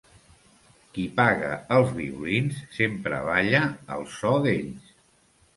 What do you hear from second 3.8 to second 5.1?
al so d'ells.